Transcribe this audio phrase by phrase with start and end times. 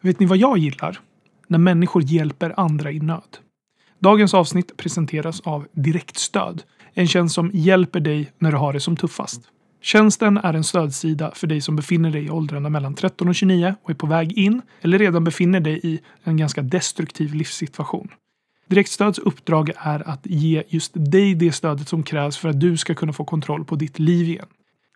[0.00, 1.00] Vet ni vad jag gillar?
[1.46, 3.38] När människor hjälper andra i nöd.
[3.98, 6.62] Dagens avsnitt presenteras av Direktstöd,
[6.94, 9.42] en tjänst som hjälper dig när du har det som tuffast.
[9.82, 13.74] Tjänsten är en stödsida för dig som befinner dig i åldrarna mellan 13 och 29
[13.82, 18.08] och är på väg in eller redan befinner dig i en ganska destruktiv livssituation.
[18.66, 22.94] Direktstöds uppdrag är att ge just dig det stödet som krävs för att du ska
[22.94, 24.46] kunna få kontroll på ditt liv igen.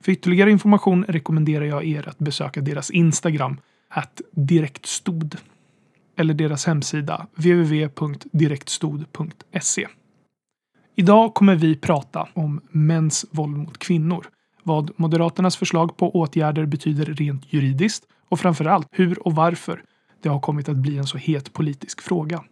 [0.03, 3.57] För ytterligare information rekommenderar jag er att besöka deras Instagram,
[3.93, 5.37] att direktstod
[6.17, 9.89] eller deras hemsida www.direktstod.se.
[10.95, 14.27] Idag kommer vi prata om mäns våld mot kvinnor,
[14.63, 19.83] vad Moderaternas förslag på åtgärder betyder rent juridiskt och framförallt hur och varför
[20.23, 22.45] det har kommit att bli en så het politisk fråga.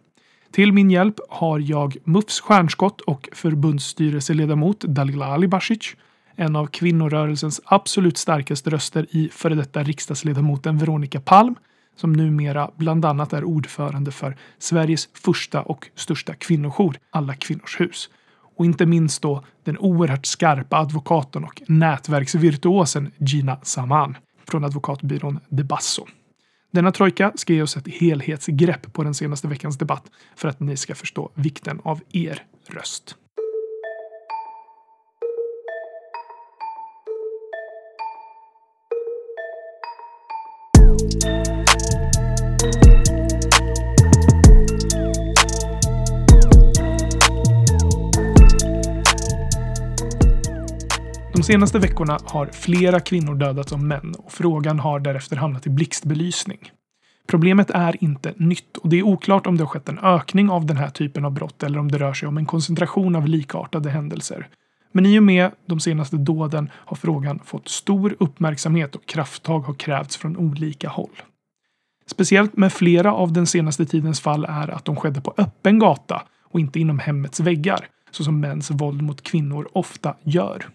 [0.51, 5.95] Till min hjälp har jag MUFs stjärnskott och förbundsstyrelseledamot Dalila Alibasic,
[6.35, 11.55] en av kvinnorörelsens absolut starkaste röster i före detta riksdagsledamoten Veronica Palm,
[11.95, 18.09] som numera bland annat är ordförande för Sveriges första och största kvinnojour, Alla Kvinnors Hus.
[18.57, 26.05] Och inte minst då den oerhört skarpa advokaten och nätverksvirtuosen Gina Saman från advokatbyrån Debasso.
[26.71, 30.77] Denna trojka ska ge oss ett helhetsgrepp på den senaste veckans debatt för att ni
[30.77, 33.15] ska förstå vikten av er röst.
[51.41, 55.69] De senaste veckorna har flera kvinnor dödats av män och frågan har därefter hamnat i
[55.69, 56.59] blixtbelysning.
[57.27, 60.65] Problemet är inte nytt och det är oklart om det har skett en ökning av
[60.65, 63.89] den här typen av brott eller om det rör sig om en koncentration av likartade
[63.89, 64.47] händelser.
[64.91, 69.73] Men i och med de senaste dåden har frågan fått stor uppmärksamhet och krafttag har
[69.73, 71.21] krävts från olika håll.
[72.07, 76.21] Speciellt med flera av den senaste tidens fall är att de skedde på öppen gata
[76.43, 80.65] och inte inom hemmets väggar, så som mäns våld mot kvinnor ofta gör.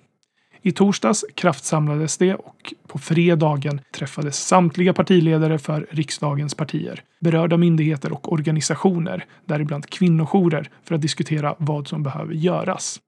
[0.67, 8.13] I torsdags kraftsamlades det och på fredagen träffades samtliga partiledare för riksdagens partier, berörda myndigheter
[8.13, 13.01] och organisationer, däribland kvinnojourer, för att diskutera vad som behöver göras.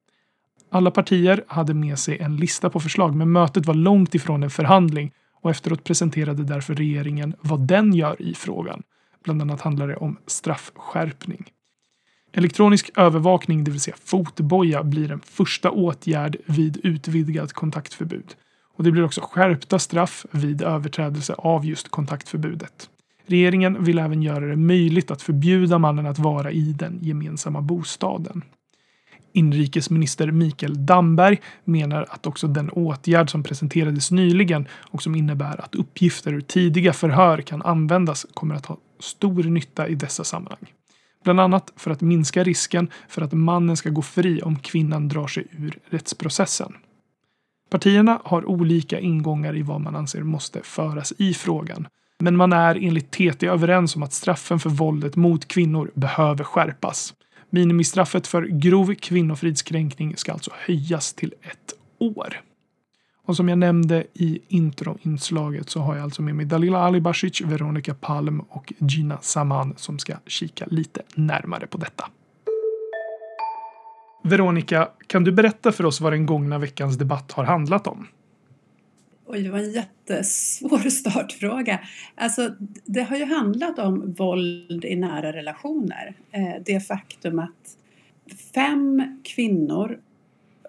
[0.71, 4.51] Alla partier hade med sig en lista på förslag, men mötet var långt ifrån en
[4.51, 8.83] förhandling och efteråt presenterade därför regeringen vad den gör i frågan.
[9.25, 11.45] Bland annat handlar det om straffskärpning.
[12.33, 18.35] Elektronisk övervakning, det vill säga fotboja, blir en första åtgärd vid utvidgat kontaktförbud.
[18.77, 22.91] Och det blir också skärpta straff vid överträdelse av just kontaktförbudet.
[23.27, 28.43] Regeringen vill även göra det möjligt att förbjuda mannen att vara i den gemensamma bostaden.
[29.33, 35.75] Inrikesminister Mikael Damberg menar att också den åtgärd som presenterades nyligen och som innebär att
[35.75, 40.73] uppgifter ur tidiga förhör kan användas kommer att ha stor nytta i dessa sammanhang.
[41.25, 45.27] Bland annat för att minska risken för att mannen ska gå fri om kvinnan drar
[45.27, 46.73] sig ur rättsprocessen.
[47.71, 51.89] Partierna har olika ingångar i vad man anser måste föras i frågan.
[52.19, 57.15] Men man är enligt TT överens om att straffen för våldet mot kvinnor behöver skärpas.
[57.51, 62.41] Minimistraffet för grov kvinnofridskränkning ska alltså höjas till ett år.
[63.29, 67.95] Och som jag nämnde i introinslaget så har jag alltså med mig Dalila Alibasic, Veronica
[67.95, 72.09] Palm och Gina Saman som ska kika lite närmare på detta.
[74.23, 78.07] Veronica, kan du berätta för oss vad den gångna veckans debatt har handlat om?
[79.27, 81.81] Oj, det var en jättesvår startfråga.
[82.15, 82.51] Alltså,
[82.85, 86.15] det har ju handlat om våld i nära relationer.
[86.31, 87.77] Eh, det faktum att
[88.55, 89.99] fem kvinnor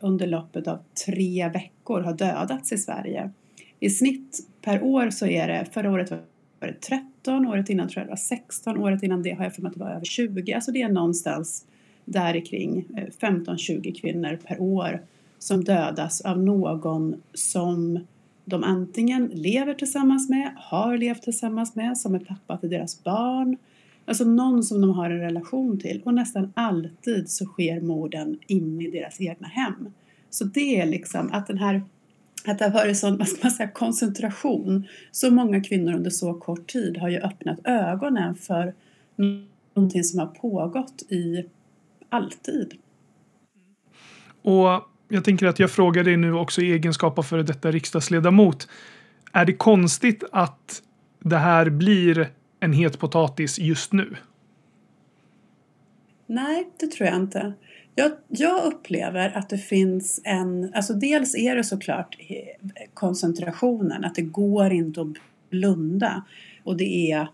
[0.01, 3.31] under loppet av tre veckor har dödats i Sverige.
[3.79, 6.19] I snitt per år så är det, förra året var
[6.59, 9.61] det 13, året innan tror jag det var 16, året innan det har jag för
[9.61, 10.53] mig att det var över 20.
[10.53, 11.65] Alltså det är någonstans
[12.05, 15.01] där kring eh, 15-20 kvinnor per år
[15.39, 17.99] som dödas av någon som
[18.45, 23.57] de antingen lever tillsammans med, har levt tillsammans med, som är pappa till deras barn.
[24.09, 26.01] Alltså någon som de har en relation till.
[26.06, 29.89] Och nästan alltid så sker morden inne i deras egna hem.
[30.29, 31.83] Så det är liksom att den här
[32.45, 34.88] att det har varit sån, vad ska man säga, koncentration.
[35.11, 38.73] Så många kvinnor under så kort tid har ju öppnat ögonen för
[39.75, 41.45] någonting som har pågått i
[42.09, 42.73] alltid.
[44.41, 48.67] Och jag tänker att jag frågar dig nu också i egenskap av före detta riksdagsledamot.
[49.31, 50.81] Är det konstigt att
[51.19, 52.29] det här blir
[52.59, 54.15] en het potatis just nu?
[56.25, 57.53] Nej, det tror jag inte.
[57.95, 64.15] Jag, jag, upplever att det finns en, alltså dels är det såklart eh, koncentrationen, att
[64.15, 65.07] det går inte att
[65.50, 66.23] blunda.
[66.63, 67.27] Och det är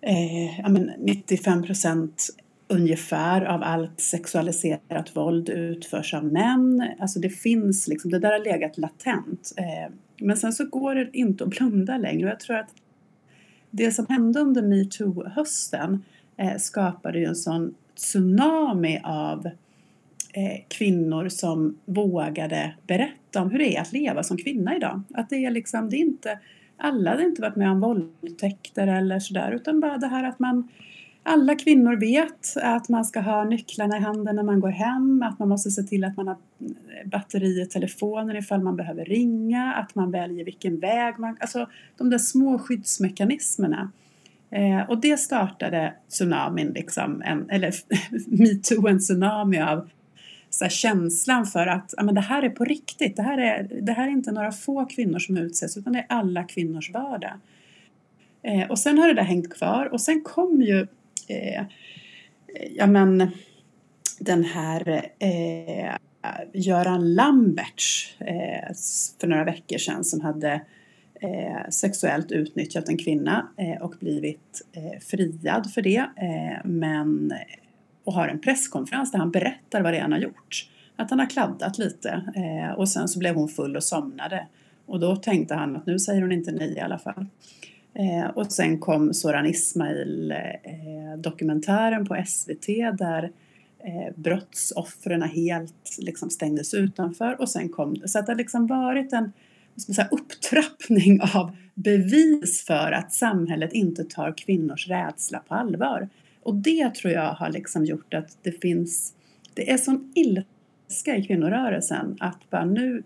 [0.00, 2.28] eh, men 95 procent
[2.68, 6.88] ungefär av allt sexualiserat våld utförs av män.
[6.98, 9.52] Alltså det finns liksom, det där har legat latent.
[9.56, 12.74] Eh, men sen så går det inte att blunda längre och jag tror att
[13.72, 16.04] det som hände under metoo-hösten
[16.36, 19.46] eh, skapade ju en sån tsunami av
[20.32, 25.02] eh, kvinnor som vågade berätta om hur det är att leva som kvinna idag.
[25.14, 26.38] Att det är liksom, det är inte,
[26.76, 30.68] alla hade inte varit med om våldtäkter eller sådär utan bara det här att man
[31.22, 35.38] alla kvinnor vet att man ska ha nycklarna i handen när man går hem, att
[35.38, 36.36] man måste se till att man har
[37.04, 41.36] batteri i telefonen ifall man behöver ringa, att man väljer vilken väg man...
[41.40, 43.90] Alltså de där små skyddsmekanismerna.
[44.50, 47.74] Eh, och det startade tsunamin, liksom, en, eller
[48.26, 49.90] metoo, en tsunami av
[50.50, 53.16] så här, känslan för att ja, men det här är på riktigt.
[53.16, 56.06] Det här, är, det här är inte några få kvinnor som utsätts utan det är
[56.08, 57.32] alla kvinnors vardag.
[58.42, 60.86] Eh, och sen har det där hängt kvar och sen kom ju
[61.32, 61.64] eh,
[62.76, 63.30] ja men
[64.18, 65.94] den här eh,
[66.52, 68.74] Göran Lamberts eh,
[69.20, 70.60] för några veckor sedan som hade
[71.22, 75.98] eh, sexuellt utnyttjat en kvinna eh, och blivit eh, friad för det.
[75.98, 77.32] Eh, men,
[78.04, 80.68] och har en presskonferens där han berättar vad det är han har gjort.
[80.96, 84.46] Att han har kladdat lite eh, och sen så blev hon full och somnade.
[84.86, 87.26] Och då tänkte han att nu säger hon inte nej i alla fall.
[87.94, 92.66] Eh, och sen kom Soran Ismail eh, dokumentären på SVT
[92.98, 93.30] där
[93.84, 97.96] eh, brottsoffren helt liksom stängdes utanför och sen kom.
[98.06, 99.32] Så att det har liksom varit en
[99.94, 106.08] säga, upptrappning av bevis för att samhället inte tar kvinnors rädsla på allvar.
[106.42, 109.14] Och det tror jag har liksom gjort att det finns,
[109.54, 110.51] det är sån ilska
[110.92, 113.02] ilska i kvinnorörelsen att bara nu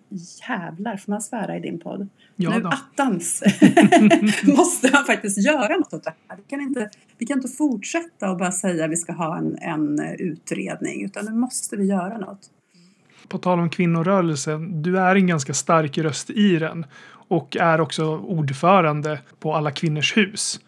[0.49, 2.09] jävlar får man svära i din podd.
[2.37, 2.69] Ja, nu då.
[2.69, 3.43] attans
[4.57, 6.37] måste man faktiskt göra något åt det här.
[6.37, 9.59] Vi kan inte, vi kan inte fortsätta och bara säga att vi ska ha en,
[9.59, 12.41] en utredning utan nu måste vi göra något.
[13.29, 16.87] På tal om kvinnorörelsen, du är en ganska stark röst i den
[17.29, 20.61] och är också ordförande på Alla Kvinnors Hus.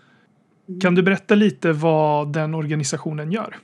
[0.69, 0.81] Mm.
[0.81, 3.57] Kan du berätta lite vad den organisationen gör?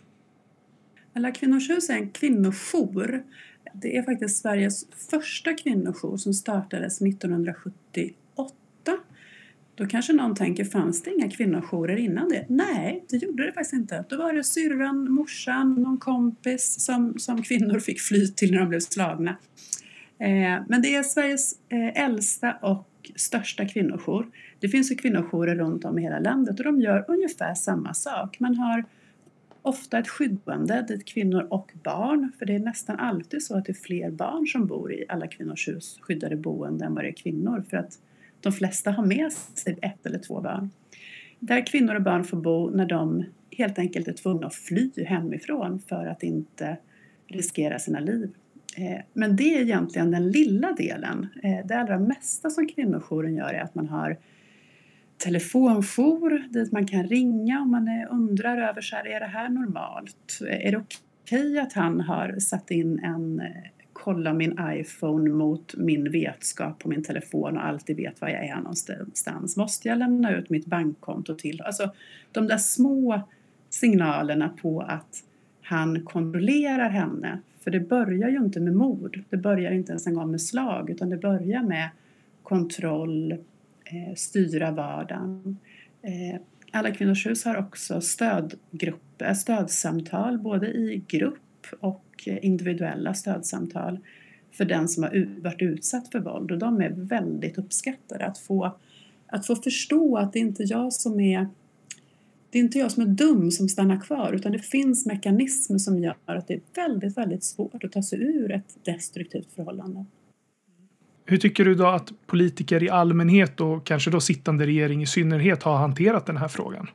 [1.17, 3.23] Alla Kvinnors Hus är en kvinnojour.
[3.75, 8.55] Det är faktiskt Sveriges första kvinnojour som startades 1978.
[9.75, 12.47] Då kanske någon tänker, fanns det inga kvinnojourer innan det?
[12.49, 14.05] Nej, det gjorde det faktiskt inte.
[14.09, 18.69] Då var det syrran, morsan, någon kompis som, som kvinnor fick fly till när de
[18.69, 19.31] blev slagna.
[20.19, 24.27] Eh, men det är Sveriges eh, äldsta och största kvinnojour.
[24.61, 28.41] Det finns ju kvinnojourer runt om i hela landet och de gör ungefär samma sak.
[28.41, 28.85] Man har
[29.65, 33.73] ofta ett skyddboende dit kvinnor och barn, för det är nästan alltid så att det
[33.73, 37.13] är fler barn som bor i alla kvinnors hus skyddade boenden än vad det är
[37.13, 37.99] kvinnor för att
[38.41, 40.71] de flesta har med sig ett eller två barn.
[41.39, 45.81] Där kvinnor och barn får bo när de helt enkelt är tvungna att fly hemifrån
[45.89, 46.77] för att inte
[47.27, 48.31] riskera sina liv.
[48.77, 51.27] Eh, men det är egentligen den lilla delen.
[51.43, 54.17] Eh, det allra mesta som kvinnojouren gör är att man har
[55.19, 60.39] telefonjour dit man kan ringa om man undrar över så här, är det här normalt?
[60.49, 63.47] Är det okej okay att han har satt in en eh,
[64.05, 68.57] kolla min iPhone mot min vetskap på min telefon och alltid vet var jag är
[68.57, 69.57] någonstans.
[69.57, 71.61] Måste jag lämna ut mitt bankkonto till?
[71.61, 71.93] Alltså
[72.33, 73.23] de där små
[73.71, 75.25] signalerna på att
[75.63, 77.39] han kontrollerar henne.
[77.61, 79.23] För det börjar ju inte med mord.
[79.31, 81.89] Det börjar inte ens en gång med slag utan det börjar med
[82.43, 83.37] kontroll,
[83.95, 85.59] Eh, styra vardagen.
[86.03, 93.99] Eh, alla Kvinnors Hus har också stödgrupper, eh, stödsamtal både i grupp och individuella stödsamtal
[94.53, 98.27] för den som har varit utsatt för våld och de är väldigt uppskattade.
[98.27, 98.77] Att få,
[99.27, 101.49] att få förstå att det inte är jag som är
[102.51, 105.99] det är inte jag som är dum som stannar kvar utan det finns mekanismer som
[105.99, 110.05] gör att det är väldigt, väldigt svårt att ta sig ur ett destruktivt förhållande.
[111.27, 115.63] Hur tycker du då att politiker i allmänhet och kanske då sittande regering i synnerhet
[115.63, 116.89] har hanterat den här frågan?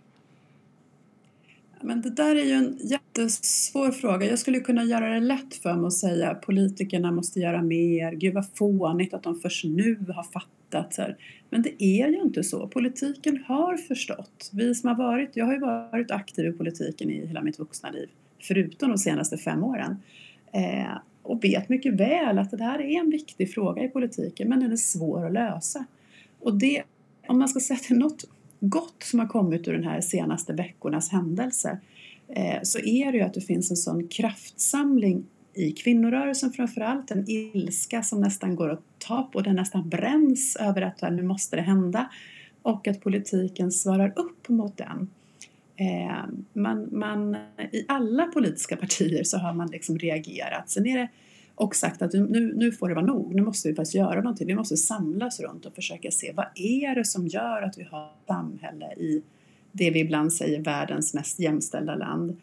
[1.81, 4.25] Men det där är ju en jättesvår fråga.
[4.25, 8.11] Jag skulle kunna göra det lätt för mig och säga politikerna måste göra mer.
[8.11, 10.99] Gud vad fånigt att de först nu har fattat.
[11.49, 12.67] Men det är ju inte så.
[12.67, 14.49] Politiken har förstått.
[14.53, 17.89] Vi som har varit, jag har ju varit aktiv i politiken i hela mitt vuxna
[17.89, 18.09] liv,
[18.41, 19.97] förutom de senaste fem åren.
[20.53, 20.97] Eh,
[21.29, 24.71] och vet mycket väl att det här är en viktig fråga i politiken men den
[24.71, 25.85] är svår att lösa.
[26.39, 26.83] Och det,
[27.27, 28.25] om man ska säga till något
[28.59, 31.79] gott som har kommit ur den här senaste veckornas händelser
[32.27, 37.29] eh, så är det ju att det finns en sån kraftsamling i kvinnorörelsen framförallt, en
[37.29, 41.61] ilska som nästan går att ta på, den nästan bränns över att nu måste det
[41.61, 42.09] hända
[42.61, 45.09] och att politiken svarar upp mot den.
[45.79, 47.35] Eh, man, man,
[47.71, 50.69] I alla politiska partier så har man liksom reagerat.
[50.69, 51.07] Sen är det
[51.55, 54.47] och sagt att nu, nu får det vara nog, nu måste vi faktiskt göra någonting.
[54.47, 58.05] Vi måste samlas runt och försöka se vad är det som gör att vi har
[58.05, 59.23] ett samhälle i
[59.71, 62.37] det vi ibland säger världens mest jämställda land,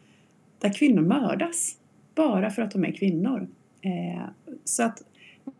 [0.58, 1.76] där kvinnor mördas
[2.14, 3.48] bara för att de är kvinnor.
[3.80, 4.22] Eh,
[4.64, 5.02] så att,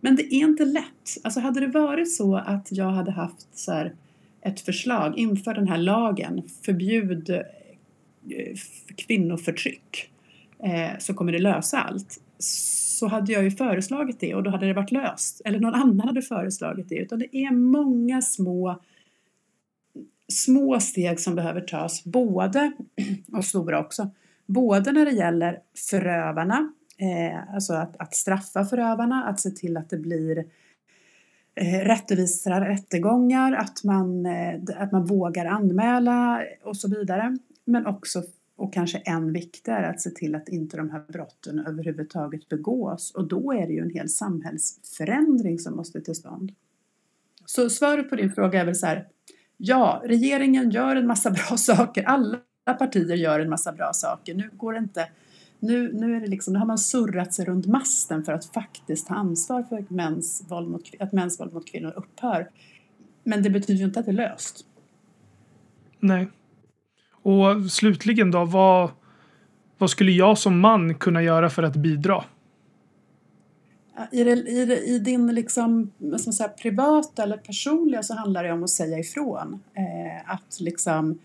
[0.01, 1.17] men det är inte lätt.
[1.23, 3.95] Alltså hade det varit så att jag hade haft så här,
[4.41, 7.43] ett förslag inför den här lagen, förbjud
[8.31, 8.57] Eh,
[8.97, 10.11] kvinnoförtryck,
[10.65, 12.21] eh, så kommer det lösa allt
[12.99, 15.41] så hade jag ju föreslagit det och då hade det varit löst.
[15.45, 16.95] Eller någon annan hade föreslagit det.
[16.97, 18.81] Utan det är många små,
[20.29, 22.73] små steg som behöver tas, både,
[23.33, 24.11] och stora också,
[24.47, 25.59] både när det gäller
[25.91, 30.39] förövarna, eh, alltså att, att straffa förövarna, att se till att det blir
[31.55, 37.37] eh, rättvisa rättegångar, att man, eh, att man vågar anmäla och så vidare.
[37.67, 38.23] Men också
[38.57, 43.11] och kanske än viktigare att se till att inte de här brotten överhuvudtaget begås.
[43.15, 46.53] Och då är det ju en hel samhällsförändring som måste till stånd.
[47.47, 49.09] Så svaret på din fråga är väl så här,
[49.57, 52.05] ja, regeringen gör en massa bra saker.
[52.05, 54.35] Alla partier gör en massa bra saker.
[54.35, 55.09] Nu går det inte
[55.61, 59.07] nu, nu, är det liksom, nu har man surrat sig runt masten för att faktiskt
[59.07, 62.51] ta ansvar för mäns våld mot, att mäns våld mot kvinnor upphör.
[63.25, 64.67] Men det betyder ju inte att det är löst.
[66.01, 66.29] Nej.
[67.27, 68.91] Och slutligen då, vad,
[69.79, 72.25] vad skulle jag som man kunna göra för att bidra?
[74.13, 78.53] I, det, i, det, i din liksom, som säga, privata eller personliga så handlar det
[78.53, 79.61] om att säga ifrån.
[79.75, 81.19] Eh, att liksom,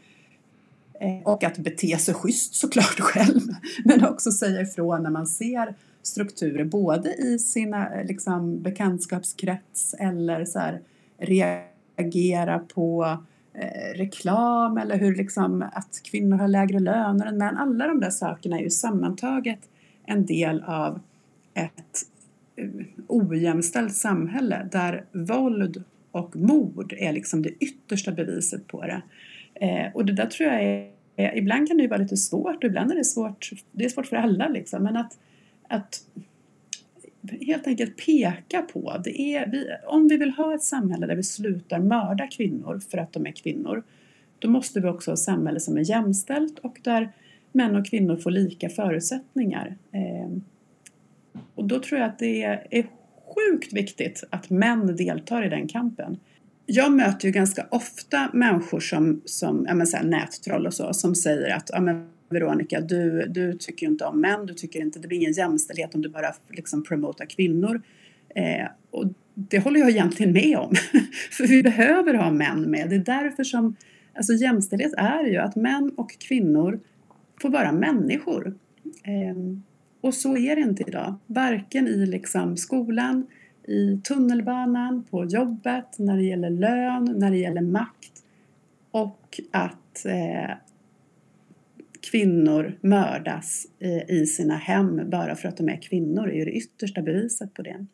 [1.00, 3.41] eh, och att bete sig schysst såklart själv,
[3.86, 10.46] men också säga ifrån när man ser strukturer både i sina eh, liksom, bekantskapskrets eller
[10.46, 10.81] så här,
[11.17, 13.17] reagera på
[13.53, 17.58] Eh, reklam eller hur liksom att kvinnor har lägre löner än män.
[17.58, 19.60] Alla de där sakerna är ju sammantaget
[20.05, 21.00] en del av
[21.53, 21.98] ett
[22.55, 22.70] eh,
[23.08, 29.01] ojämställt samhälle där våld och mord är liksom det yttersta beviset på det.
[29.53, 30.63] Eh, och det där tror jag
[31.15, 33.89] är, ibland kan det ju vara lite svårt och ibland är det svårt, det är
[33.89, 35.17] svårt för alla liksom, men att,
[35.67, 36.03] att
[37.42, 39.01] helt enkelt peka på.
[39.04, 42.98] Det är, vi, om vi vill ha ett samhälle där vi slutar mörda kvinnor för
[42.98, 43.84] att de är kvinnor,
[44.40, 47.12] då måste vi också ha ett samhälle som är jämställt och där
[47.51, 49.78] män och kvinnor får lika förutsättningar.
[49.92, 50.38] Eh,
[51.56, 52.86] och då tror jag att det är, är
[53.36, 56.20] sjukt viktigt att män deltar i den kampen.
[56.66, 60.94] Jag möter ju ganska ofta människor som, som ja men så här, nättroll och så,
[60.94, 64.82] som säger att ja men Veronica, du, du tycker ju inte om män, du tycker
[64.82, 67.82] inte, det blir ingen jämställdhet om du bara liksom promotar kvinnor.
[68.36, 70.76] Eh, och det håller jag egentligen med om,
[71.32, 72.90] för vi behöver ha män med.
[72.90, 73.76] Det är därför som,
[74.14, 76.80] alltså jämställdhet är ju att män och kvinnor
[77.42, 78.56] får vara människor.
[79.04, 79.36] Eh,
[80.02, 83.28] och så är det inte idag, varken i liksom skolan,
[83.68, 88.24] i tunnelbanan, på jobbet, när det gäller lön, när det gäller makt
[88.92, 90.56] och att eh,
[92.01, 93.65] kvinnor mördas
[94.08, 97.62] i sina hem bara för att de är kvinnor är ju det yttersta beviset på
[97.62, 97.86] det.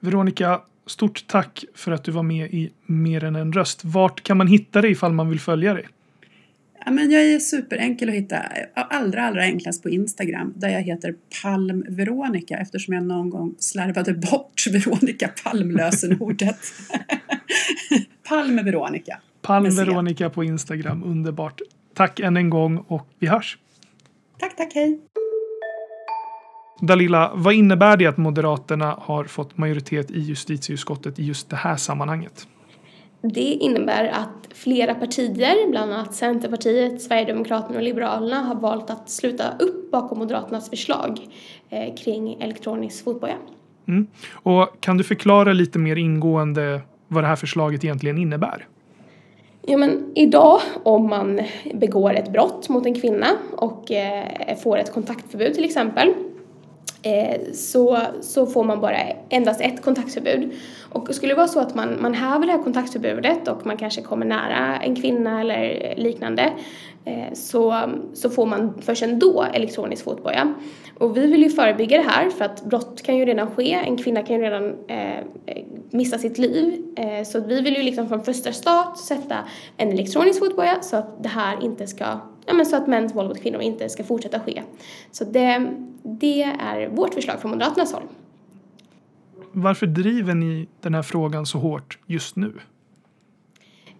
[0.00, 3.84] Veronica, stort tack för att du var med i Mer än en röst.
[3.84, 5.86] Vart kan man hitta dig ifall man vill följa dig?
[6.84, 8.42] Ja, men jag är superenkel att hitta.
[8.74, 14.14] Allra, allra enklast på Instagram där jag heter Palm Veronica eftersom jag någon gång slarvade
[14.14, 16.58] bort Veronica Palm-lösenordet.
[18.28, 19.20] Palm Veronica.
[19.44, 21.60] Palm Veronica på Instagram, underbart.
[21.94, 23.58] Tack än en gång och vi hörs.
[24.38, 25.00] Tack, tack, hej.
[26.80, 31.76] Dalila, vad innebär det att Moderaterna har fått majoritet i justitieutskottet i just det här
[31.76, 32.48] sammanhanget?
[33.22, 39.44] Det innebär att flera partier, bland annat Centerpartiet, Sverigedemokraterna och Liberalerna har valt att sluta
[39.58, 41.18] upp bakom Moderaternas förslag
[41.70, 43.36] eh, kring elektronisk fotboja.
[43.88, 44.06] Mm.
[44.32, 48.66] Och kan du förklara lite mer ingående vad det här förslaget egentligen innebär?
[49.66, 51.40] Ja, men idag om man
[51.74, 56.14] begår ett brott mot en kvinna och eh, får ett kontaktförbud till exempel
[57.04, 60.52] Eh, så, så får man bara endast ett kontaktförbud.
[60.92, 64.02] Och skulle det vara så att man, man häver det här kontaktförbudet och man kanske
[64.02, 66.52] kommer nära en kvinna eller liknande
[67.04, 67.80] eh, så,
[68.14, 70.54] så får man först ändå elektronisk fotboja.
[70.98, 73.96] Och vi vill ju förebygga det här för att brott kan ju redan ske, en
[73.96, 75.24] kvinna kan ju redan eh,
[75.90, 76.84] missa sitt liv.
[76.96, 79.36] Eh, så vi vill ju liksom från första start sätta
[79.76, 82.06] en elektronisk fotboja så att det här inte ska,
[82.46, 84.62] ja men så att mäns våld mot kvinnor inte ska fortsätta ske.
[85.10, 85.72] Så det,
[86.02, 88.02] det är vårt förslag från Moderaternas håll.
[89.52, 92.52] Varför driver ni den här frågan så hårt just nu?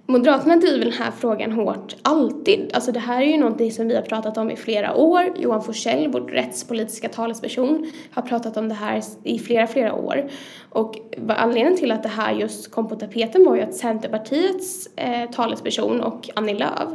[0.07, 2.71] Moderaterna driver den här frågan hårt, alltid.
[2.75, 5.33] Alltså det här är ju någonting som vi har pratat om i flera år.
[5.37, 10.31] Johan Forsell, vår rättspolitiska talesperson, har pratat om det här i flera, flera år.
[10.71, 10.95] Och
[11.29, 16.01] anledningen till att det här just kom på tapeten var ju att Centerpartiets eh, talesperson
[16.01, 16.89] och Annie Lööf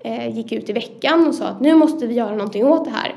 [0.00, 2.90] eh, gick ut i veckan och sa att nu måste vi göra någonting åt det
[2.90, 3.14] här.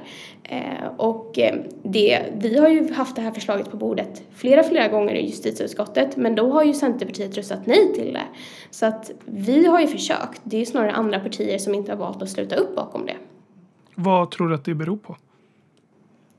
[0.51, 4.88] Eh, och eh, det, vi har ju haft det här förslaget på bordet flera, flera
[4.88, 8.24] gånger i justitieutskottet men då har ju Centerpartiet röstat nej till det.
[8.72, 10.41] Så att vi har ju försökt.
[10.44, 13.15] Det är ju snarare andra partier som inte har valt att sluta upp bakom det.
[13.96, 15.18] Vad tror du att det beror på?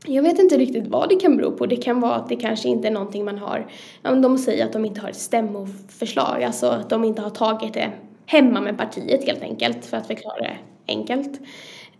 [0.06, 1.66] Jag vet inte riktigt vad det kan bero på.
[1.66, 3.66] Det kan vara att det kanske inte är någonting man har,
[4.02, 7.92] de säger att de inte har ett stämmoförslag, alltså att de inte har tagit det
[8.26, 11.40] hemma med partiet helt enkelt för att förklara det enkelt.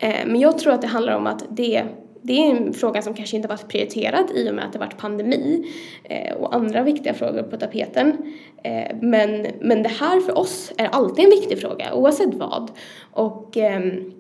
[0.01, 1.85] Eh, men jag tror att det handlar om att det,
[2.23, 4.99] det är en fråga som kanske inte varit prioriterad i och med att det varit
[4.99, 5.73] pandemi
[6.05, 8.17] eh, och andra viktiga frågor på tapeten.
[8.63, 12.71] Eh, men, men det här för oss är alltid en viktig fråga oavsett vad.
[13.13, 14.13] Och ehm,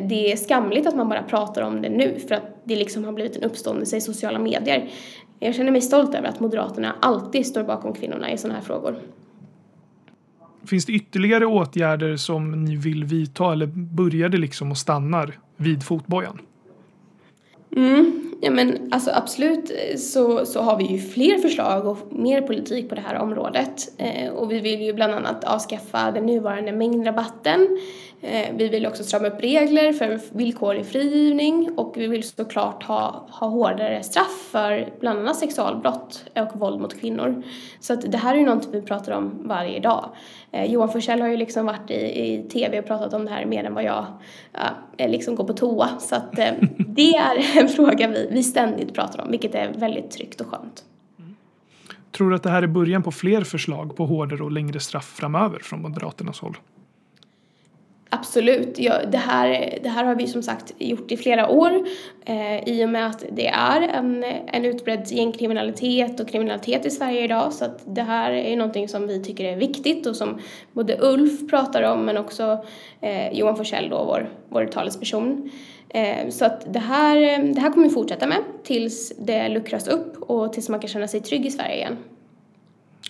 [0.00, 3.12] det är skamligt att man bara pratar om det nu för att det liksom har
[3.12, 4.90] blivit en uppståndelse i sociala medier.
[5.40, 8.98] Jag känner mig stolt över att Moderaterna alltid står bakom kvinnorna i sådana här frågor.
[10.66, 15.82] Finns det ytterligare åtgärder som ni vill vidta eller börjar det liksom och stannar vid
[15.82, 16.38] fotbojan?
[17.76, 22.42] Mm, ja men alltså absolut eh, så, så har vi ju fler förslag och mer
[22.42, 23.88] politik på det här området.
[23.98, 27.78] Eh, och vi vill ju bland annat avskaffa den nuvarande mängdrabatten.
[28.26, 33.26] Eh, vi vill också strama upp regler för villkorlig frigivning och vi vill såklart ha,
[33.30, 37.42] ha hårdare straff för bland annat sexualbrott och våld mot kvinnor.
[37.80, 40.08] Så att det här är ju någonting vi pratar om varje dag.
[40.52, 43.46] Eh, Johan Forssell har ju liksom varit i, i tv och pratat om det här
[43.46, 44.06] mer än vad jag
[44.96, 45.88] ja, liksom går på toa.
[45.98, 50.10] Så att eh, det är en fråga vi, vi ständigt pratar om, vilket är väldigt
[50.10, 50.84] tryggt och skönt.
[52.16, 55.14] Tror du att det här är början på fler förslag på hårdare och längre straff
[55.16, 56.56] framöver från Moderaternas håll?
[58.18, 58.78] Absolut.
[58.78, 61.86] Ja, det, här, det här har vi som sagt gjort i flera år
[62.24, 67.24] eh, i och med att det är en, en utbredd gängkriminalitet och kriminalitet i Sverige
[67.24, 70.40] idag så att det här är någonting som vi tycker är viktigt och som
[70.72, 72.64] både Ulf pratar om men också
[73.00, 75.50] eh, Johan Forsell då, vår, vår talesperson.
[75.88, 80.16] Eh, så att det här, det här kommer vi fortsätta med tills det luckras upp
[80.22, 81.96] och tills man kan känna sig trygg i Sverige igen.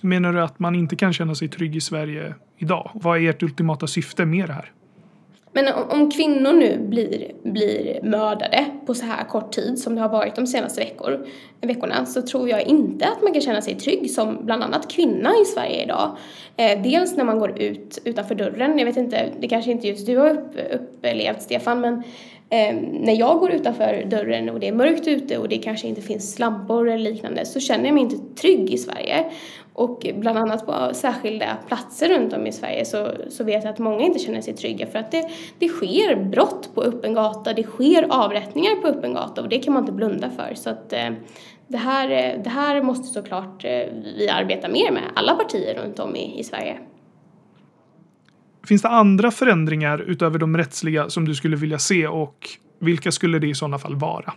[0.01, 2.90] Menar du att man inte kan känna sig trygg i Sverige idag?
[2.95, 4.71] Vad är ert ultimata syfte med det här?
[5.57, 10.09] Men om kvinnor nu blir, blir mördade på så här kort tid som det har
[10.09, 11.27] varit de senaste veckor,
[11.61, 15.31] veckorna så tror jag inte att man kan känna sig trygg som bland annat kvinna
[15.43, 16.17] i Sverige idag.
[16.57, 20.07] Eh, dels när man går ut utanför dörren, jag vet inte, det kanske inte just
[20.07, 21.95] du har upp, upplevt Stefan, men
[22.51, 26.03] eh, när jag går utanför dörren och det är mörkt ute och det kanske inte
[26.03, 29.25] finns lampor eller liknande så känner jag mig inte trygg i Sverige.
[29.77, 33.79] Och bland annat på särskilda platser runt om i Sverige så, så vet jag att
[33.79, 37.63] många inte känner sig trygga för att det, det sker brott på öppen gata, det
[37.63, 40.55] sker avrättningar på öppen gata och det kan man inte blunda för.
[40.55, 41.11] Så att eh,
[41.69, 42.09] det, här,
[42.45, 43.71] det här måste såklart eh,
[44.19, 46.79] vi arbeta mer med, alla partier runt om i, i Sverige.
[48.69, 53.39] Finns det andra förändringar utöver de rättsliga som du skulle vilja se och vilka skulle
[53.39, 54.33] det i sådana fall vara?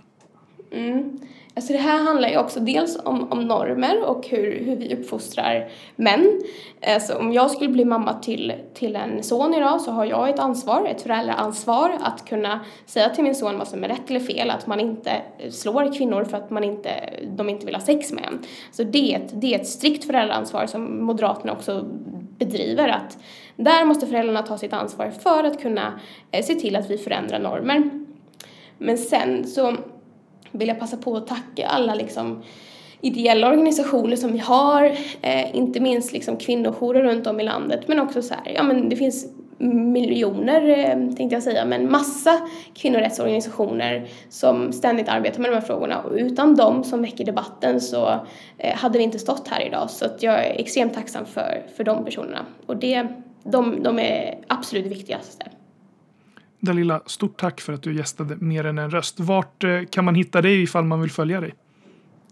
[0.71, 1.19] Mm.
[1.57, 5.69] Alltså det här handlar ju också dels om, om normer och hur, hur vi uppfostrar
[5.95, 6.41] män.
[6.87, 10.39] Alltså om jag skulle bli mamma till, till en son idag så har jag ett
[10.39, 14.49] ansvar, ett föräldraansvar att kunna säga till min son vad som är rätt eller fel,
[14.49, 15.11] att man inte
[15.49, 16.89] slår kvinnor för att man inte,
[17.37, 18.39] de inte vill ha sex med en.
[18.71, 21.85] Så det är, ett, det är ett strikt föräldraansvar som Moderaterna också
[22.37, 23.17] bedriver, att
[23.55, 25.99] där måste föräldrarna ta sitt ansvar för att kunna
[26.31, 27.89] eh, se till att vi förändrar normer.
[28.77, 29.75] Men sen så
[30.51, 32.43] vill jag passa på att tacka alla liksom
[33.01, 34.83] ideella organisationer som vi har,
[35.21, 38.89] eh, inte minst liksom kvinnojourer runt om i landet, men också så här, ja men
[38.89, 39.25] det finns
[39.59, 42.39] miljoner, eh, tänkte jag säga, men massa
[42.73, 48.19] kvinnorättsorganisationer som ständigt arbetar med de här frågorna och utan dem som väcker debatten så
[48.57, 49.89] eh, hade vi inte stått här idag.
[49.89, 53.07] Så att jag är extremt tacksam för, för de personerna och det,
[53.43, 55.43] de, de är absolut viktigast.
[56.59, 59.19] Dalila, stort tack för att du gästade Mer än en röst.
[59.19, 61.53] Vart eh, kan man hitta dig ifall man vill följa dig?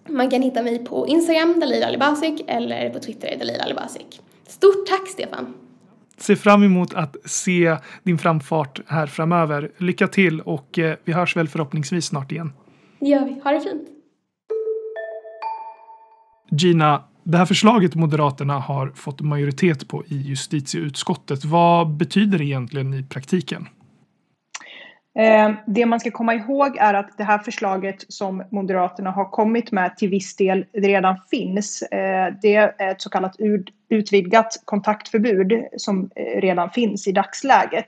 [0.10, 4.22] Man kan hitta mig på Instagram, Dalila Alibasic, eller på Twitter, Dalila Alibasic.
[4.48, 5.54] Stort tack, Stefan!
[6.18, 9.72] Ser fram emot att se din framfart här framöver.
[9.78, 12.54] Lycka till och eh, vi hörs väl förhoppningsvis snart igen.
[13.00, 13.42] Det gör vi.
[13.44, 13.88] Ha det fint!
[16.52, 22.94] Gina, det här förslaget Moderaterna har fått majoritet på i justitieutskottet, vad betyder det egentligen
[22.94, 23.68] i praktiken?
[25.20, 29.72] Eh, det man ska komma ihåg är att det här förslaget som Moderaterna har kommit
[29.72, 31.82] med till viss del redan finns.
[31.82, 33.36] Eh, det är ett så kallat
[33.90, 37.88] utvidgat kontaktförbud som eh, redan finns i dagsläget.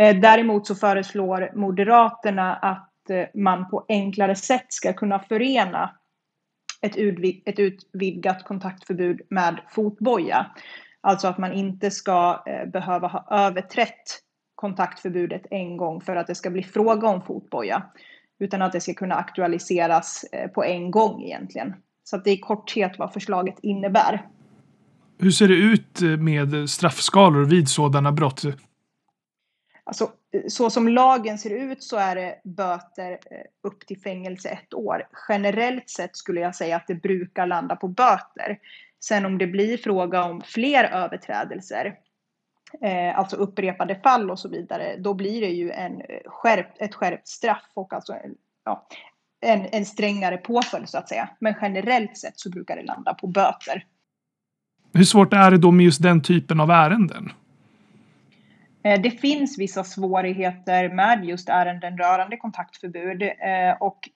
[0.00, 5.90] Ehm, däremot så föreslår Moderaterna att eh, man på enklare sätt ska kunna förena
[6.82, 6.96] ett,
[7.58, 10.46] utvidgat kontaktförbud med fotboja.
[11.00, 14.23] Alltså att man inte ska eh, behöva ha överträtt
[14.64, 17.82] kontaktförbudet en gång för att det ska bli fråga om fotboja.
[18.38, 21.74] Utan att det ska kunna aktualiseras eh, på en gång egentligen.
[22.04, 24.26] Så att det är i korthet vad förslaget innebär.
[25.18, 28.42] Hur ser det ut med straffskalor vid sådana brott?
[29.84, 30.10] Alltså,
[30.48, 33.18] så som lagen ser ut så är det böter eh,
[33.62, 35.02] upp till fängelse ett år.
[35.28, 38.58] Generellt sett skulle jag säga att det brukar landa på böter.
[39.00, 41.94] Sen om det blir fråga om fler överträdelser
[42.80, 46.94] eh, alltså upprepade fall och så vidare, då blir det ju en eh, skärpt, ett
[46.94, 48.16] skärpt straff och alltså
[48.64, 48.86] ja,
[49.40, 51.28] en, en strängare påföljd så att säga.
[51.38, 53.84] Men generellt sett så brukar det landa på böter.
[54.92, 57.32] Hur svårt är det då med just den typen av ärenden?
[58.82, 63.30] Eh, det finns vissa svårigheter med just ärenden rörande kontaktförbud eh,
[63.80, 64.08] och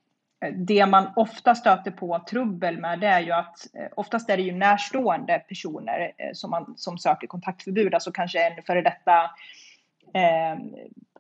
[0.45, 4.37] Eh, det man ofta stöter på trubbel med det är ju att eh, oftast är
[4.37, 9.23] det ju närstående personer eh, som, man, som söker kontaktförbud, alltså kanske en före detta
[10.15, 10.59] eh,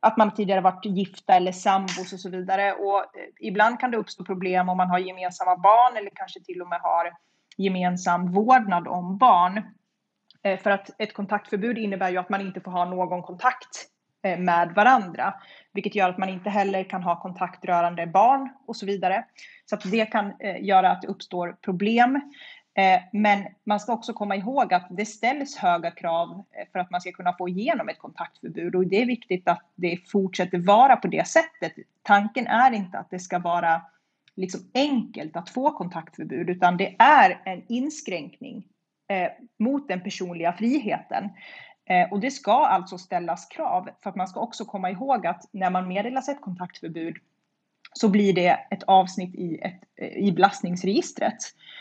[0.01, 2.73] att man tidigare varit gifta eller sambos och så vidare.
[2.73, 3.05] Och
[3.41, 6.81] ibland kan det uppstå problem om man har gemensamma barn eller kanske till och med
[6.81, 7.13] har
[7.57, 9.63] gemensam vårdnad om barn.
[10.43, 13.89] Eh, för att ett kontaktförbud innebär ju att man inte får ha någon kontakt
[14.23, 15.35] Eh, med varandra.
[15.73, 19.25] Vilket gör att man inte heller kan ha kontakt rörande barn och så vidare.
[19.67, 22.17] Så att det kan eh, göra att det uppstår problem.
[22.79, 27.01] Eh, men man ska också komma ihåg att det ställs höga krav för att man
[27.01, 31.09] ska kunna få igenom ett kontaktförbud och det är viktigt att det fortsätter vara på
[31.09, 31.73] det sättet.
[32.03, 33.83] Tanken är inte att det ska vara
[34.37, 38.65] liksom enkelt att få kontaktförbud utan det är en inskränkning
[39.59, 41.31] mot den personliga friheten.
[41.88, 45.48] Eh, och det ska alltså ställas krav för att man ska också komma ihåg att
[45.53, 47.16] när man meddelas ett kontaktförbud
[47.92, 51.37] så blir det ett avsnitt i, ett, eh, i belastningsregistret.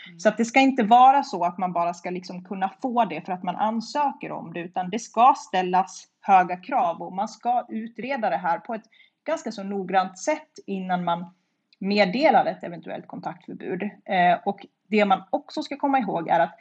[0.06, 0.18] Mm.
[0.18, 3.20] Så att det ska inte vara så att man bara ska liksom kunna få det
[3.20, 7.66] för att man ansöker om det, utan det ska ställas höga krav och man ska
[7.68, 8.84] utreda det här på ett
[9.24, 11.34] ganska så noggrant sätt innan man
[11.78, 13.82] meddelar ett eventuellt kontaktförbud.
[13.82, 16.54] Eh, och det man också ska komma ihåg är att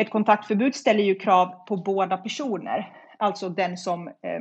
[0.00, 4.40] ett kontaktförbud ställer ju krav på båda personer, alltså den som eh,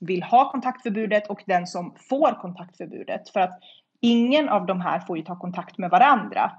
[0.00, 3.28] vill ha kontaktförbudet och den som får kontaktförbudet.
[3.28, 3.60] För att
[4.00, 6.52] ingen av de här får ju ta kontakt med varandra.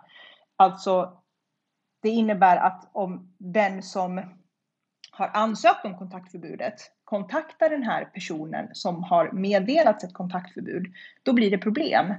[0.55, 1.17] Alltså,
[2.01, 4.21] det innebär att om den som
[5.11, 11.51] har ansökt om kontaktförbudet kontaktar den här personen som har meddelats ett kontaktförbud, då blir
[11.51, 12.13] det problem.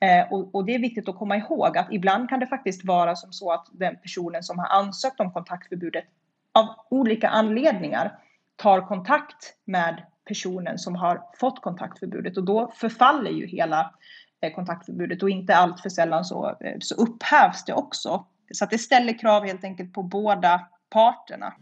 [0.00, 3.16] Eh, och, och, det är viktigt att komma ihåg att ibland kan det faktiskt vara
[3.16, 6.04] som så att den personen som har ansökt om kontaktförbudet
[6.52, 8.18] av olika anledningar
[8.56, 13.94] tar kontakt med personen som har fått kontaktförbudet och då förfaller ju hela
[14.40, 18.24] eh, kontaktförbudet och inte allt för sällan så, eh, så upphävs det också.
[18.50, 21.54] Så att det ställer krav helt enkelt på båda parterna.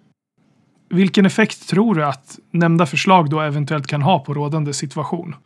[0.88, 5.36] Vilken effekt tror du att nämnda förslag då eventuellt kan ha på rådande situation?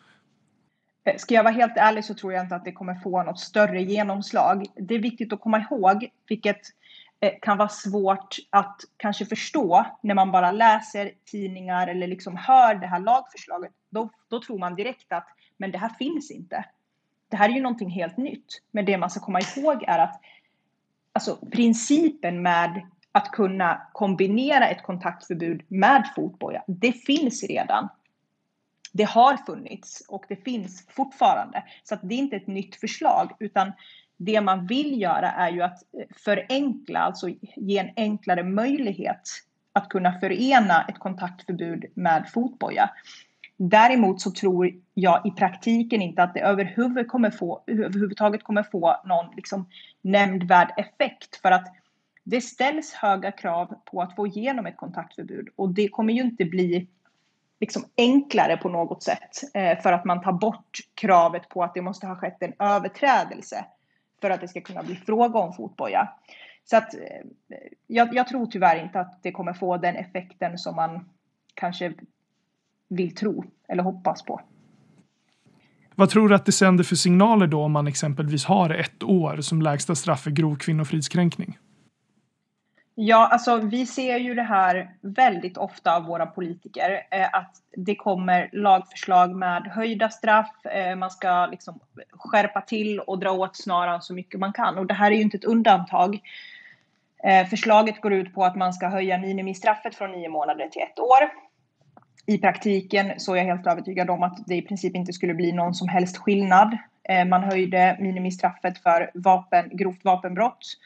[1.16, 3.82] Ska jag vara helt ärlig så tror jag inte att det kommer få något större
[3.82, 4.66] genomslag.
[4.76, 6.60] Det är viktigt att komma ihåg, vilket
[7.20, 12.74] eh, kan vara svårt att kanske förstå när man bara läser tidningar eller liksom hör
[12.74, 13.72] det här lagförslaget.
[13.90, 16.64] Då, då tror man direkt att men det här finns inte.
[17.30, 18.62] Det här är ju någonting helt nytt.
[18.70, 20.20] Men det man ska komma ihåg är att
[21.12, 27.88] alltså, principen med att kunna kombinera ett kontaktförbud med fotboja, det finns redan
[28.92, 31.64] det har funnits och det finns fortfarande.
[31.82, 33.72] Så att det är inte ett nytt förslag utan
[34.16, 39.22] det man vill göra är ju att eh, förenkla, alltså ge en enklare möjlighet
[39.72, 42.90] att kunna förena ett kontaktförbud med fotboja.
[43.56, 48.96] Däremot så tror jag i praktiken inte att det överhuvud kommer få, överhuvudtaget kommer få
[49.04, 49.68] någon liksom
[50.02, 51.66] nämnvärd effekt för att
[52.24, 56.44] det ställs höga krav på att få igenom ett kontaktförbud och det kommer ju inte
[56.44, 56.88] bli
[57.60, 61.82] liksom enklare på något sätt eh, för att man tar bort kravet på att det
[61.82, 63.64] måste ha skett en överträdelse
[64.20, 66.08] för att det ska kunna bli fråga om fotboja.
[66.64, 67.00] Så att eh,
[67.86, 71.08] jag, jag, tror tyvärr inte att det kommer få den effekten som man
[71.54, 71.94] kanske
[72.88, 74.40] vill tro eller hoppas på.
[75.94, 79.40] Vad tror du att det sänder för signaler då om man exempelvis har ett år
[79.40, 81.58] som lägsta straff för grov kvinnofridskränkning?
[83.00, 87.94] Ja, alltså vi ser ju det här väldigt ofta av våra politiker, eh, att det
[87.94, 91.80] kommer lagförslag med höjda straff, eh, man ska liksom
[92.10, 94.78] skärpa till och dra åt snaran så mycket man kan.
[94.78, 96.20] Och det här är ju inte ett undantag.
[97.24, 100.98] Eh, förslaget går ut på att man ska höja minimistraffet från nio månader till ett
[100.98, 101.30] år.
[102.26, 105.52] I praktiken så är jag helt övertygad om att det i princip inte skulle bli
[105.52, 106.78] någon som helst skillnad.
[107.08, 110.78] Eh, man höjde minimistraffet för vapen, grovt vapenbrott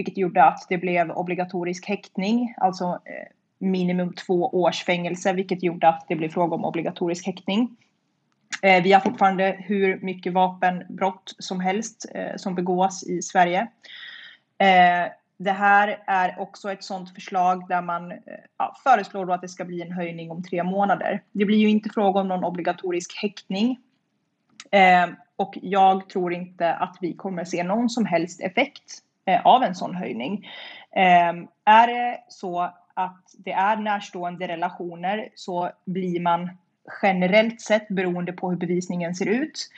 [0.00, 5.88] vilket gjorde att det blev obligatorisk häktning, alltså eh, minimum två års fängelse, vilket gjorde
[5.88, 7.76] att det blev fråga om obligatorisk häktning.
[8.62, 13.60] Eh, vi har fortfarande hur mycket vapenbrott som helst eh, som begås i Sverige.
[14.58, 18.18] Eh, det här är också ett sådant förslag där man eh,
[18.58, 21.22] ja, föreslår att det ska bli en höjning om tre månader.
[21.32, 23.78] Det blir ju inte fråga om någon obligatorisk häktning.
[24.70, 29.62] Eh, och jag tror inte att vi kommer se någon som helst effekt Eh, av
[29.62, 30.48] en sån höjning.
[30.96, 32.60] Ehm, är det så
[32.94, 36.50] att det är närstående relationer så blir man
[37.02, 39.70] generellt sett, beroende på hur bevisningen ser ut,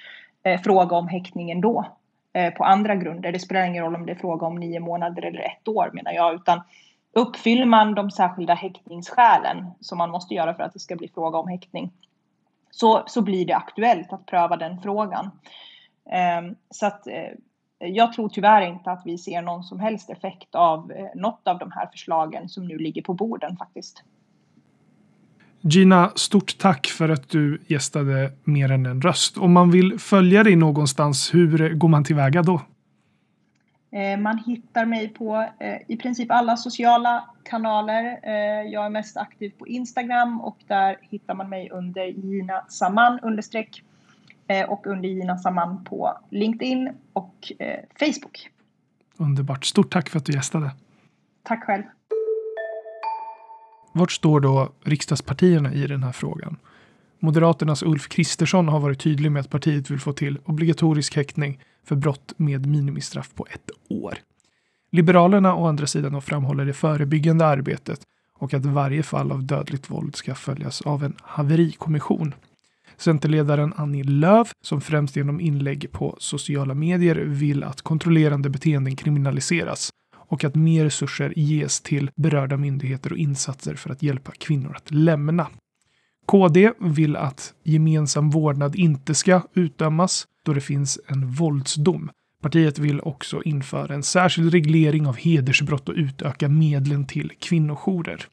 [0.42, 1.86] eh, fråga om häktningen då
[2.32, 3.32] eh, på andra grunder.
[3.32, 6.12] Det spelar ingen roll om det är fråga om nio månader eller ett år menar
[6.12, 6.60] jag, utan
[7.12, 11.38] uppfyller man de särskilda häktningsskälen som man måste göra för att det ska bli fråga
[11.38, 11.92] om häktning
[12.70, 15.30] så, så blir det aktuellt att pröva den frågan.
[16.10, 17.06] Ehm, så att
[17.86, 21.58] jag tror tyvärr inte att vi ser någon som helst effekt av eh, något av
[21.58, 24.04] de här förslagen som nu ligger på borden faktiskt.
[25.60, 29.38] Gina, stort tack för att du gästade Mer än en röst.
[29.38, 32.60] Om man vill följa dig någonstans, hur går man tillväga då?
[33.92, 38.18] Eh, man hittar mig på eh, i princip alla sociala kanaler.
[38.64, 43.82] Jag är mest aktiv på Instagram och där hittar man mig under Gina Saman understreck
[44.68, 48.48] och under Gina Samman på LinkedIn och eh, Facebook.
[49.16, 49.64] Underbart.
[49.64, 50.70] Stort tack för att du gästade.
[51.42, 51.82] Tack själv.
[53.92, 56.56] Vart står då riksdagspartierna i den här frågan?
[57.18, 61.96] Moderaternas Ulf Kristersson har varit tydlig med att partiet vill få till obligatorisk häktning för
[61.96, 64.18] brott med minimistraff på ett år.
[64.92, 68.00] Liberalerna å andra sidan framhåller det förebyggande arbetet
[68.38, 72.34] och att varje fall av dödligt våld ska följas av en haverikommission.
[73.02, 79.90] Centerledaren Annie Lööf, som främst genom inlägg på sociala medier vill att kontrollerande beteenden kriminaliseras
[80.16, 84.90] och att mer resurser ges till berörda myndigheter och insatser för att hjälpa kvinnor att
[84.90, 85.46] lämna.
[86.26, 92.10] KD vill att gemensam vårdnad inte ska utdömas då det finns en våldsdom.
[92.42, 98.26] Partiet vill också införa en särskild reglering av hedersbrott och utöka medlen till kvinnojourer.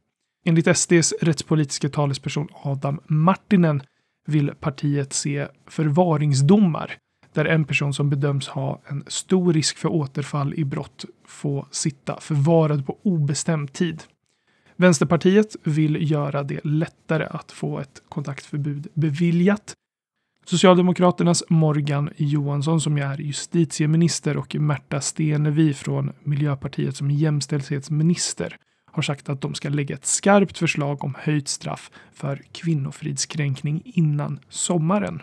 [0.45, 3.81] Enligt SDs rättspolitiska talesperson Adam Martinen
[4.29, 6.97] vill partiet se förvaringsdomar
[7.33, 12.19] där en person som bedöms ha en stor risk för återfall i brott får sitta
[12.19, 14.03] förvarad på obestämd tid.
[14.75, 19.73] Vänsterpartiet vill göra det lättare att få ett kontaktförbud beviljat.
[20.45, 28.57] Socialdemokraternas Morgan Johansson som är justitieminister och Märta Stenevi från Miljöpartiet som jämställdhetsminister
[28.91, 34.39] har sagt att de ska lägga ett skarpt förslag om höjt straff för kvinnofridskränkning innan
[34.49, 35.21] sommaren.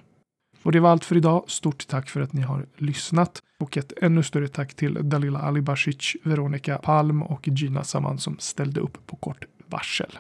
[0.62, 1.44] Och det var allt för idag.
[1.46, 6.16] Stort tack för att ni har lyssnat och ett ännu större tack till Dalila Alibasic,
[6.24, 10.18] Veronica Palm och Gina Saman som ställde upp på kort varsel.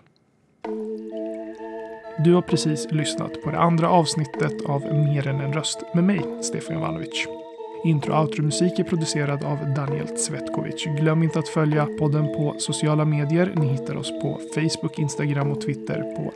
[2.24, 6.42] Du har precis lyssnat på det andra avsnittet av Mer än en röst med mig,
[6.42, 7.45] Stefan Jovanovic.
[7.86, 10.84] Intro och outro-musik är producerad av Daniel Tvetkovic.
[10.84, 13.52] Glöm inte att följa podden på sociala medier.
[13.56, 16.32] Ni hittar oss på Facebook, Instagram och Twitter på